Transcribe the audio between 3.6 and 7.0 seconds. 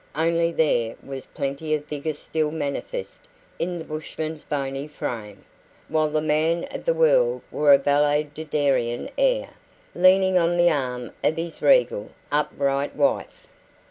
the bushman's bony frame, while the man of the